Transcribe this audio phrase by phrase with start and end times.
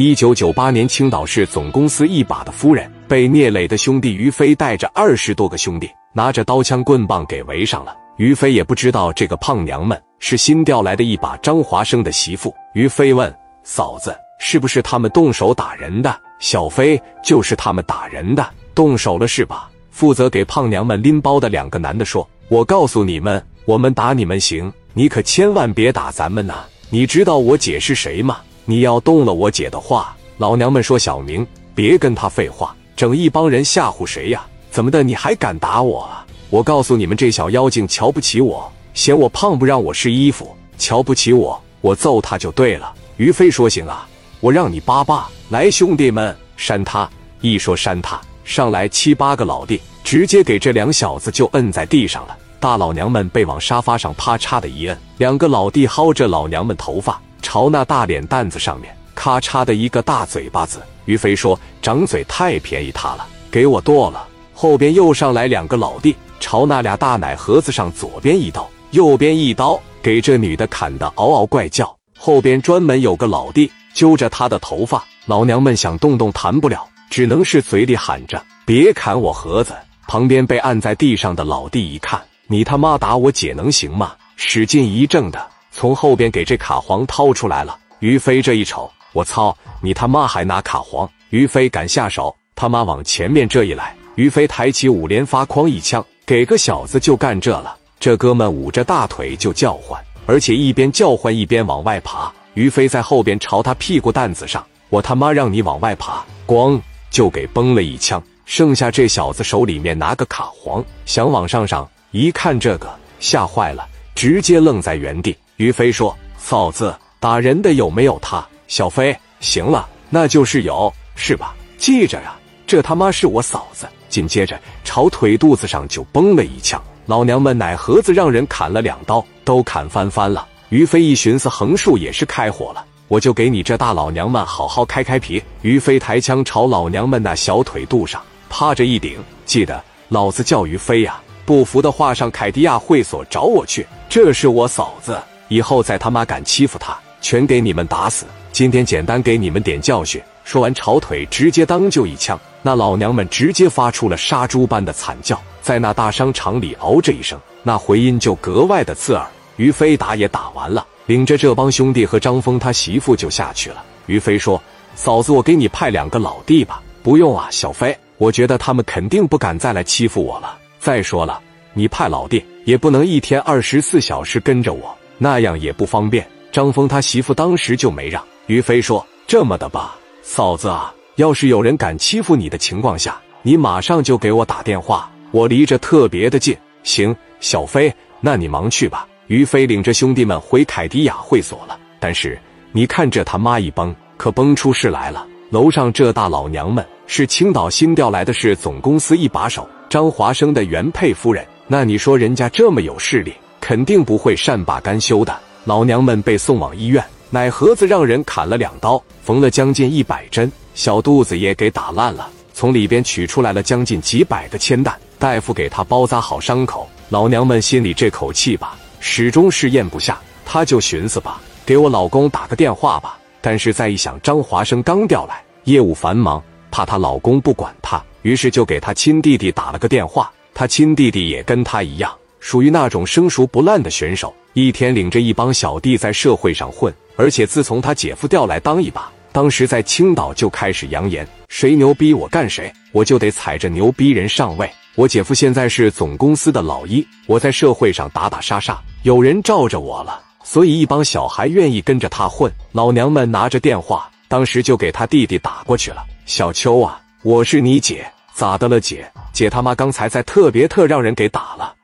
[0.00, 7.96] 一九九八年，青岛市总公司一把的夫人被聂磊的兄弟于飞带着二十多个兄弟拿着刀枪棍棒给围上了。
[8.16, 12.54] 于飞也不知道这个胖娘们是新调来的一把张华生的媳妇。
[12.74, 13.34] 于飞问
[13.64, 26.54] 嫂子：“是不是他们动手打人的？”小飞：“就是他们打人的，动手了是吧？”负责给胖娘们拎包的两个男的说：“我告诉你们，我们打你们行，你可千万别打咱们呐！
[26.88, 28.38] 你知道我姐是谁吗？”
[28.70, 34.44] 你要动了我姐的话，老娘们说：“小明，别跟他废话，整一帮人吓唬谁呀？
[34.70, 36.26] 怎么的，你还敢打我啊？
[36.50, 44.06] 我告诉你们，这小妖精瞧不起我，嫌我胖不让我试衣服，瞧不起我，我揍他就对了。”于飞说：“行啊，
[44.38, 47.08] 我让你扒扒来，兄弟们扇他！”
[47.40, 52.36] 一说扇他，上来七八个老弟，直接给这两小子就摁在地上了。
[52.60, 57.18] 大老娘们被往沙发上啪嚓的一摁，两个老弟薅着老娘们头发。
[57.42, 71.96] 朝那大脸蛋子上面咔嚓的一个大嘴巴子，于飞说：“长嘴太便宜他了，给我剁了。”后边又上来两个老弟，朝那俩大奶盒子上左边一刀，右边一刀，给这女的砍得嗷嗷怪叫。
[72.16, 79.74] 后边专门有个老弟揪着她的头发，老娘们想动动弹不了，只能是嘴里喊着：“别砍我盒子。”
[80.08, 84.12] 旁边被按在地上的老弟一看，你他妈打我姐能行吗？
[84.36, 85.46] 使劲一挣的。
[85.78, 91.08] 从后边给这卡簧掏出来了，于飞这一瞅，我操，你他妈还拿卡簧！
[91.30, 97.76] 于飞敢下手，他妈往前面这一来，于飞抬起五连发，哐一枪，给个小子就干这了。
[98.00, 102.28] 这哥们捂着大腿就叫唤，而且一边叫唤一边往外爬。
[102.54, 108.20] 于飞在后边朝他屁股蛋子上，我他妈让你往外爬，咣就给崩了一枪。
[108.46, 115.36] 剩下这小子手里面拿个卡簧，想往上上，一看这个吓坏了，直接愣在原地。
[115.58, 121.52] 于飞说：“嫂子，打人的有没有他？”小飞：“行了，那就是有，是吧？
[121.76, 130.46] 记着呀，这他妈是我嫂子。”紧接着朝腿肚子上就崩了一枪，老娘们奶盒子让人砍了两刀，都砍翻翻了。
[130.68, 135.42] 于飞一寻思，横竖也是开火了，我就给你这大老娘们好好开开皮。
[135.62, 141.20] 于飞抬枪朝老娘们那小腿肚上趴着一顶，记得老子叫于飞呀！
[141.44, 145.18] 不服的话，上凯迪亚会所找我去，这是我嫂子。
[145.48, 148.26] 以后再他妈敢欺负他，全给你们打死！
[148.52, 150.20] 今天简单给你们点教训。
[150.44, 159.26] 说完，朝腿直接当就一枪，那老娘们直接发出了杀猪般的惨叫，在那大商场里嗷这一声，那回音就格外的刺耳。
[159.56, 163.84] 于飞打也打完了，领着这帮兄弟和张峰他媳妇就下去了。
[164.06, 164.62] 于飞说
[164.96, 170.58] ：“嫂子，我给你派两个老弟吧。”不用啊，小飞，我觉得他们肯定不敢再来欺负我了。
[170.78, 171.40] 再说了，
[171.72, 174.97] 你派老弟也不能一天二十四小时跟着我。
[175.18, 176.26] 那样也不方便。
[176.50, 189.06] 张峰他媳妇当时就没让于飞说：“这么的吧，嫂子啊，要是有人敢欺负你的情况下，你马上就给我打电话，我离着特别的近。”行，小飞，那你忙去吧。
[189.26, 191.78] 于飞领着兄弟们回凯迪亚会所了。
[192.00, 192.38] 但是
[192.72, 195.26] 你看这他妈一崩，可崩出事来了。
[195.50, 201.46] 楼上这大老娘们是青岛新调来的，是总公司一把手张华生的原配夫人。
[201.66, 203.34] 那你说人家这么有势力？
[203.68, 205.40] 肯定不会善罢甘休的。
[205.66, 214.98] 老娘们被送往医院，奶盒子让人砍了两刀，缝了将近一百针，小肚子也给打烂了，从里边取出来了将近几百个铅弹。
[215.18, 220.18] 大夫给她包扎好伤口，老娘们心里这口气吧，始终是咽不下。
[220.46, 223.18] 她就寻思吧，给我老公打个电话吧。
[223.42, 230.32] 但是再一想，张华生刚调来，业务繁忙，怕她老公不管她，于是就给她亲弟弟打了个电话。
[230.54, 232.10] 她亲弟弟也跟她一样。
[232.40, 244.70] 属于那种生熟不烂的选手，一天领着一帮小弟在社会上混，而且自从他姐夫调来当一把，当时在青岛就开始扬言：谁牛逼我干谁，我就得踩着牛逼人上位。
[244.94, 252.52] 我姐夫现在是总公司的老一，我在社会上打打杀杀，有人罩着我了，所以一帮小孩愿意跟着他混。
[252.72, 259.08] 老娘们拿着电话，当时就给他弟弟打过去了：“小秋啊，我是你姐，咋的了姐？
[259.32, 261.74] 姐他妈刚才在特别特让人给打了。”